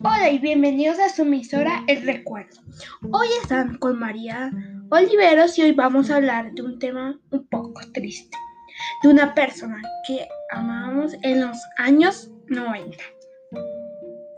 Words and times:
Hola 0.00 0.30
y 0.30 0.38
bienvenidos 0.38 1.00
a 1.00 1.08
su 1.08 1.22
emisora 1.22 1.82
El 1.88 2.02
Recuerdo. 2.02 2.60
Hoy 3.10 3.26
están 3.42 3.78
con 3.78 3.98
María 3.98 4.52
Oliveros 4.90 5.58
y 5.58 5.62
hoy 5.62 5.72
vamos 5.72 6.08
a 6.08 6.16
hablar 6.16 6.52
de 6.52 6.62
un 6.62 6.78
tema 6.78 7.18
un 7.30 7.48
poco 7.48 7.80
triste, 7.92 8.36
de 9.02 9.08
una 9.08 9.34
persona 9.34 9.82
que 10.06 10.28
amábamos 10.52 11.14
en 11.22 11.40
los 11.40 11.56
años 11.78 12.30
90, 12.46 12.96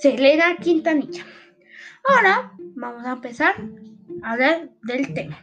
Selena 0.00 0.56
Quintanilla. 0.56 1.24
Ahora 2.08 2.50
vamos 2.74 3.06
a 3.06 3.12
empezar 3.12 3.54
a 4.24 4.32
hablar 4.32 4.70
del 4.82 5.14
tema. 5.14 5.40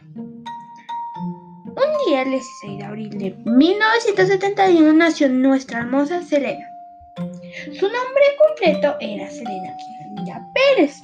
Un 1.64 2.06
día, 2.06 2.20
el 2.20 2.32
16 2.32 2.78
de 2.78 2.84
abril 2.84 3.18
de 3.18 3.30
1971, 3.46 4.92
nació 4.92 5.30
nuestra 5.30 5.80
hermosa 5.80 6.22
Selena. 6.22 6.71
Su 7.72 7.86
nombre 7.86 8.24
completo 8.38 8.96
era 9.00 9.28
Selena 9.28 9.76
Quintanilla 9.76 10.46
Pérez. 10.54 11.02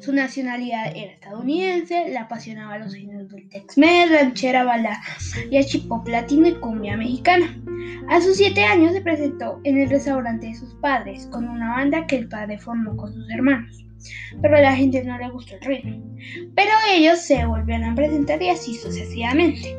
Su 0.00 0.12
nacionalidad 0.12 0.96
era 0.96 1.12
estadounidense, 1.12 2.08
le 2.08 2.18
apasionaba 2.18 2.78
los 2.78 2.94
géneros 2.94 3.28
del 3.28 3.48
Tex-Mex, 3.48 4.10
ranchera, 4.10 4.64
balada 4.64 5.00
y 5.50 5.56
el 5.56 5.66
chip 5.66 5.90
latino 6.06 6.48
y 6.48 6.54
cumbia 6.54 6.96
mexicana. 6.96 7.54
A 8.08 8.20
sus 8.20 8.36
siete 8.36 8.64
años 8.64 8.92
se 8.92 9.02
presentó 9.02 9.60
en 9.64 9.78
el 9.78 9.90
restaurante 9.90 10.46
de 10.48 10.54
sus 10.54 10.74
padres 10.76 11.26
con 11.26 11.48
una 11.48 11.74
banda 11.74 12.06
que 12.06 12.16
el 12.16 12.28
padre 12.28 12.58
formó 12.58 12.96
con 12.96 13.12
sus 13.12 13.30
hermanos, 13.30 13.84
pero 14.40 14.56
a 14.56 14.60
la 14.60 14.74
gente 14.74 15.04
no 15.04 15.18
le 15.18 15.30
gustó 15.30 15.54
el 15.56 15.62
ritmo. 15.62 16.02
Pero 16.54 16.70
ellos 16.90 17.18
se 17.18 17.44
volvieron 17.44 17.84
a 17.84 17.94
presentar 17.94 18.42
y 18.42 18.48
así 18.48 18.74
sucesivamente. 18.74 19.76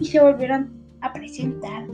Y 0.00 0.06
se 0.06 0.20
volvieron 0.20 0.72
a 1.00 1.12
presentar 1.12 1.86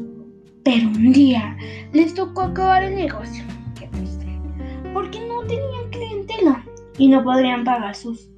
pero 0.64 0.88
un 0.88 1.12
día 1.12 1.56
les 1.92 2.14
tocó 2.14 2.42
acabar 2.42 2.82
el 2.82 2.94
negocio. 2.94 3.44
Qué 3.78 3.86
triste. 3.88 4.26
Porque 4.92 5.20
no 5.26 5.42
tenían 5.42 5.90
clientela 5.90 6.64
y 6.98 7.08
no 7.08 7.22
podrían 7.22 7.64
pagar 7.64 7.94
sus, 7.94 8.28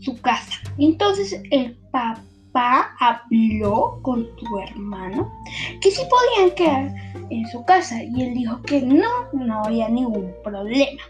su 0.00 0.20
casa. 0.20 0.52
Entonces 0.78 1.40
el 1.50 1.76
papá 1.92 2.94
habló 2.98 4.00
con 4.02 4.26
tu 4.36 4.58
hermano 4.58 5.32
que 5.80 5.90
sí 5.90 6.02
podían 6.10 6.54
quedar 6.54 6.94
en 7.30 7.46
su 7.48 7.64
casa 7.64 8.02
y 8.02 8.22
él 8.22 8.34
dijo 8.34 8.60
que 8.62 8.82
no, 8.82 9.08
no 9.32 9.62
había 9.64 9.88
ningún 9.88 10.32
problema. 10.42 11.02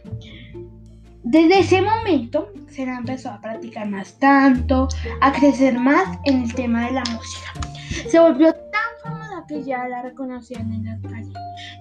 Desde 1.23 1.61
ese 1.61 1.83
momento 1.83 2.49
se 2.69 2.83
empezó 2.83 3.31
a 3.31 3.41
practicar 3.41 3.89
más 3.89 4.19
tanto, 4.19 4.89
a 5.21 5.33
crecer 5.33 5.79
más 5.79 6.19
en 6.25 6.43
el 6.43 6.55
tema 6.55 6.87
de 6.87 6.93
la 6.93 7.05
música. 7.13 7.53
Se 8.09 8.19
volvió 8.19 8.55
que 9.51 9.65
ya 9.65 9.89
la 9.89 10.03
reconocían 10.03 10.73
en 10.73 10.85
la 10.85 10.99
calle. 11.11 11.33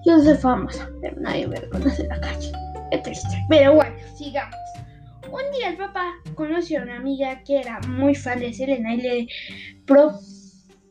Yo 0.04 0.18
soy 0.18 0.36
famosa, 0.36 0.90
pero 1.00 1.18
nadie 1.20 1.46
me 1.46 1.56
reconoce 1.56 2.02
en 2.02 2.08
la 2.08 2.20
calle. 2.20 2.52
Qué 2.90 2.98
triste. 2.98 3.28
Pero 3.48 3.76
bueno, 3.76 3.94
sigamos. 4.16 4.56
Un 5.30 5.52
día 5.52 5.68
el 5.68 5.76
papá 5.76 6.12
conoció 6.34 6.80
a 6.80 6.82
una 6.82 6.96
amiga 6.96 7.44
que 7.44 7.60
era 7.60 7.78
muy 7.86 8.16
fan 8.16 8.40
de 8.40 8.52
Selena 8.52 8.94
y 8.94 9.00
le 9.00 9.28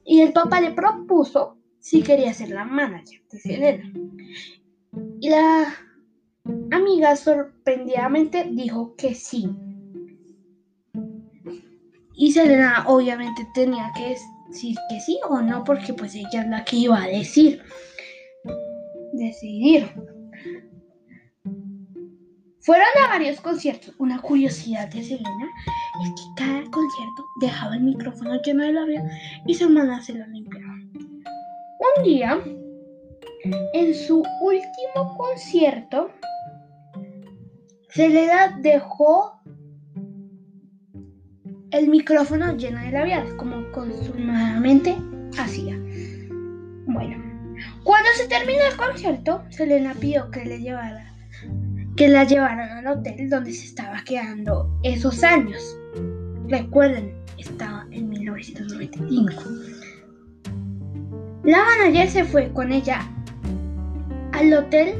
y 0.06 0.22
el 0.22 0.32
papá 0.32 0.62
le 0.62 0.72
propuso 0.72 1.58
si 1.80 2.02
quería 2.02 2.34
ser 2.34 2.50
la 2.50 2.64
manager 2.64 3.22
de 3.30 3.40
Selena. 3.40 3.94
Y 5.20 5.30
la 5.30 5.76
amiga 6.72 7.16
sorprendidamente 7.18 8.48
dijo 8.52 8.96
que 8.96 9.14
sí. 9.14 9.50
Y 12.16 12.32
Selena 12.32 12.86
obviamente 12.88 13.46
tenía 13.54 13.92
que 13.96 14.14
decir 14.50 14.76
que 14.90 15.00
sí 15.00 15.20
o 15.30 15.42
no, 15.42 15.64
porque 15.64 15.94
pues 15.94 16.16
ella 16.16 16.42
es 16.42 16.48
la 16.48 16.66
que 16.66 16.76
iba 16.78 17.02
a 17.02 17.08
decir, 17.08 17.62
decidir. 19.14 19.90
Fueron 22.62 22.88
a 23.04 23.08
varios 23.08 23.40
conciertos. 23.42 23.96
Una 23.98 24.22
curiosidad 24.22 24.90
de 24.90 25.02
Selena 25.04 25.48
es 26.04 26.10
que 26.10 26.44
cada 26.44 26.62
concierto 26.70 27.26
dejaba 27.42 27.76
el 27.76 27.84
micrófono 27.84 28.40
lleno 28.42 28.64
de 28.64 28.74
labio 28.74 29.02
y 29.46 29.54
su 29.54 29.66
hermana 29.66 30.02
se 30.02 30.14
lo 30.14 30.28
limpiaba. 30.28 30.76
Un 31.98 32.04
día, 32.04 32.40
en 33.74 33.96
su 33.96 34.24
último 34.42 35.18
concierto, 35.18 36.12
Selena 37.90 38.60
dejó 38.62 39.40
el 41.72 41.88
micrófono 41.88 42.56
lleno 42.56 42.80
de 42.82 42.92
labial, 42.92 43.36
como 43.38 43.72
hacía. 45.38 45.78
Bueno, 46.86 47.18
cuando 47.84 48.10
se 48.16 48.28
terminó 48.28 48.62
el 48.70 48.78
concierto, 48.78 49.44
Selena 49.50 49.94
pidió 49.94 50.30
que 50.32 50.46
le 50.46 50.60
que 51.96 52.08
la 52.08 52.24
llevaran 52.24 52.70
al 52.70 52.88
hotel 52.88 53.30
donde 53.30 53.52
se 53.52 53.66
estaba 53.66 54.04
quedando 54.06 54.70
esos 54.84 55.24
años. 55.24 55.62
Recuerden, 56.48 57.14
estaba 57.38 57.86
en 57.92 58.10
1995. 58.10 59.44
La 61.44 61.64
manager 61.64 62.10
se 62.10 62.24
fue 62.24 62.52
con 62.54 62.72
ella 62.72 63.02
al 64.32 64.54
hotel. 64.54 64.96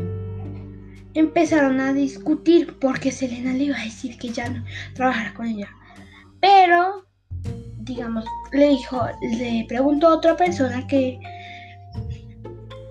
Empezaron 1.14 1.80
a 1.80 1.94
discutir 1.94 2.78
porque 2.80 3.12
Selena 3.12 3.54
le 3.54 3.66
iba 3.66 3.78
a 3.78 3.84
decir 3.84 4.18
que 4.18 4.30
ya 4.30 4.50
no 4.50 4.64
trabajara 4.94 5.34
con 5.34 5.48
ella. 5.48 5.70
Pero, 6.40 7.06
digamos, 7.90 8.24
le 8.52 8.70
dijo, 8.70 9.02
le 9.22 9.66
preguntó 9.68 10.08
a 10.08 10.16
otra 10.16 10.38
persona 10.38 10.86
que, 10.88 11.20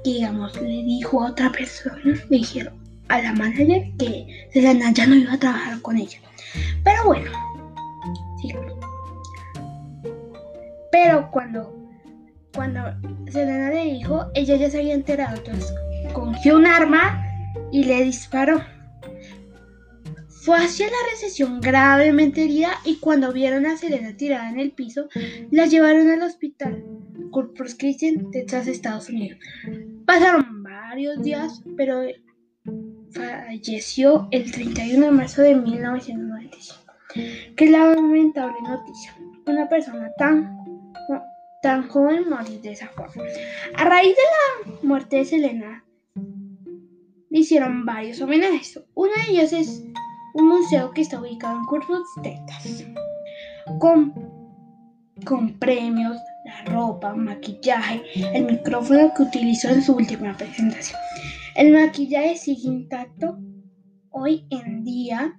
digamos, 0.05 0.61
le 0.61 0.83
dijo 0.83 1.23
a 1.23 1.31
otra 1.31 1.51
persona, 1.53 1.97
le 2.05 2.37
dijeron 2.37 2.75
a 3.09 3.23
la 3.23 3.33
manager 3.33 3.85
que 3.99 4.49
Selena 4.53 4.93
ya 4.93 5.07
no 5.07 5.15
iba 5.15 5.33
a 5.33 5.39
trabajar 5.39 5.81
con 5.83 5.97
ella. 5.97 6.19
Pero 6.83 7.05
bueno, 7.05 7.31
sigamos. 8.41 8.73
Pero 10.91 11.31
cuando, 11.31 11.73
cuando 12.55 12.81
Selena 13.31 13.71
le 13.71 13.85
dijo, 13.85 14.27
ella 14.35 14.57
ya 14.57 14.69
se 14.69 14.79
había 14.79 14.95
enterado, 14.95 15.37
entonces 15.37 15.73
cogió 16.13 16.57
un 16.57 16.67
arma 16.67 17.25
y 17.71 17.85
le 17.85 18.03
disparó. 18.03 18.61
Fue 20.41 20.57
hacia 20.57 20.87
la 20.87 20.97
recesión 21.11 21.61
gravemente 21.61 22.45
herida 22.45 22.71
y 22.85 22.97
cuando 22.97 23.33
vieron 23.33 23.67
a 23.67 23.77
Selena 23.77 24.17
tirada 24.17 24.49
en 24.51 24.59
el 24.59 24.73
piso, 24.73 25.09
la 25.51 25.67
llevaron 25.67 26.09
al 26.09 26.23
hospital 26.23 26.85
Corpus 27.31 27.75
Christi, 27.75 28.17
Texas, 28.33 28.67
Estados 28.67 29.09
Unidos. 29.09 29.39
Pasaron 30.07 30.63
varios 30.63 31.23
días, 31.23 31.63
pero 31.77 32.03
falleció 33.11 34.29
el 34.31 34.51
31 34.51 35.07
de 35.07 35.13
marzo 35.13 35.43
de 35.43 35.55
1995. 35.55 36.93
Qué 37.57 37.71
lamentable 37.71 38.57
noticia. 38.63 39.17
Una 39.47 39.69
persona 39.69 40.11
tan, 40.19 40.57
tan 41.63 41.89
joven 41.89 42.29
morir 42.29 42.61
de 42.61 42.73
esa 42.73 42.89
forma. 42.89 43.23
A 43.75 43.85
raíz 43.85 44.15
de 44.15 44.67
la 44.73 44.79
muerte 44.83 45.17
de 45.17 45.25
Selena, 45.25 45.85
le 47.31 47.39
hicieron 47.39 47.85
varios 47.85 48.21
homenajes. 48.21 48.81
Uno 48.95 49.13
de 49.15 49.33
ellos 49.33 49.53
es 49.53 49.85
un 50.39 50.49
museo 50.49 50.93
que 50.93 51.03
está 51.03 51.21
ubicado 51.21 51.59
en 51.59 51.65
Corpus, 51.65 52.07
Texas, 52.23 52.85
con, 53.81 54.15
con 55.25 55.59
premios, 55.59 56.17
la 56.45 56.73
ropa, 56.73 57.15
maquillaje, 57.15 58.03
el 58.35 58.45
micrófono 58.45 59.13
que 59.15 59.25
utilizó 59.25 59.69
en 59.69 59.83
su 59.83 59.95
última 59.95 60.37
presentación. 60.37 60.99
El 61.57 61.73
maquillaje 61.73 62.37
sigue 62.37 62.69
intacto 62.69 63.37
hoy 64.11 64.47
en 64.51 64.85
día. 64.85 65.39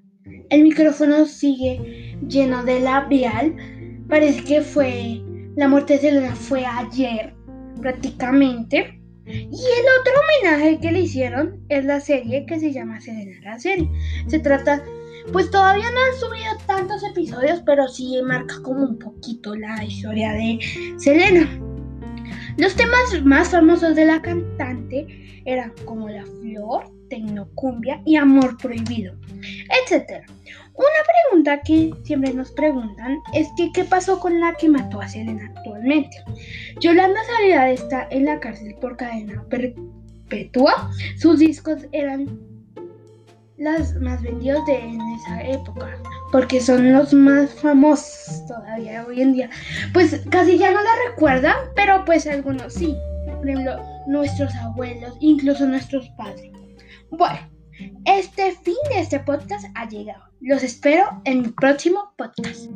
El 0.50 0.64
micrófono 0.64 1.26
sigue 1.26 2.18
lleno 2.28 2.64
de 2.64 2.81
labial. 2.81 3.56
Parece 4.10 4.44
que 4.44 4.62
fue 4.62 5.22
la 5.56 5.68
muerte 5.68 5.94
de 5.94 6.00
Selena 6.00 6.36
fue 6.36 6.66
ayer 6.66 7.34
prácticamente. 7.81 9.02
Y 9.30 9.46
el 9.46 9.86
otro 10.00 10.14
homenaje 10.44 10.80
que 10.80 10.92
le 10.92 11.02
hicieron 11.02 11.64
es 11.70 11.86
la 11.86 12.00
serie 12.00 12.46
que 12.46 12.60
se 12.60 12.74
llama 12.74 13.00
Selena 13.00 13.40
la 13.44 13.60
serie. 13.60 13.90
Se 14.28 14.40
trata, 14.40 14.84
pues 15.31 15.52
todavía 15.52 15.90
no 15.92 16.00
han 16.00 16.20
subido 16.20 16.58
tantos 16.66 17.04
episodios, 17.04 17.62
pero 17.66 17.88
sí 17.88 18.20
marca 18.24 18.56
como 18.64 18.84
un 18.84 18.98
poquito 18.98 19.56
la 19.56 19.84
historia 19.84 20.34
de 20.34 20.60
Selena. 20.98 21.48
Los 22.58 22.76
temas 22.76 23.24
más 23.24 23.50
famosos 23.50 23.96
de 23.96 24.06
la 24.06 24.22
cantante 24.22 25.42
eran 25.46 25.74
como 25.86 26.10
La 26.10 26.25
Flor, 26.25 26.92
Tecnocumbia 27.10 28.02
y 28.06 28.16
Amor 28.16 28.58
Prohibido, 28.58 29.16
etc. 29.42 30.25
Una 30.74 31.04
pregunta 31.30 31.62
que 31.62 31.94
siempre 32.04 32.34
nos 32.34 32.52
preguntan 32.52 33.20
es 33.34 33.48
que 33.56 33.72
qué 33.72 33.84
pasó 33.84 34.20
con 34.20 34.40
la 34.40 34.54
que 34.56 34.70
mató 34.70 35.00
a 35.00 35.08
Selena 35.08 35.52
actualmente. 35.56 36.18
Yolanda 36.80 37.20
Salida 37.24 37.70
está 37.70 38.08
en 38.10 38.26
la 38.26 38.40
cárcel 38.40 38.76
por 38.81 38.98
cadena 38.98 39.44
perpetua. 39.50 40.92
Sus 41.18 41.40
discos 41.40 41.86
eran 41.92 42.40
los 43.58 43.94
más 43.96 44.22
vendidos 44.22 44.66
de 44.66 44.80
en 44.80 45.02
esa 45.02 45.44
época, 45.44 45.98
porque 46.31 46.62
son 46.62 46.94
los 46.94 47.14
más 47.14 47.54
famosos 47.56 48.46
todavía 48.48 49.06
hoy 49.06 49.22
en 49.22 49.34
día. 49.34 49.50
Pues 49.94 50.22
casi 50.30 50.58
ya 50.58 50.72
no 50.72 50.82
la 50.82 51.10
recuerdan, 51.10 51.56
pero 51.75 52.04
pues 52.06 52.25
algunos 52.25 52.74
sí. 52.74 52.96
Por 53.38 53.50
ejemplo, 53.50 53.80
nuestros 54.08 54.54
abuelos, 54.56 55.16
incluso 55.20 55.66
nuestros 55.66 56.10
padres. 56.18 56.52
Bueno, 57.12 57.40
Este 58.06 58.52
fin 58.52 58.75
de 58.90 59.00
este 59.00 59.20
podcast 59.20 59.66
ha 59.75 59.88
llegado. 59.88 60.29
Los 60.41 60.63
espero 60.63 61.21
en 61.25 61.41
mi 61.41 61.50
próximo 61.50 62.13
podcast. 62.18 62.69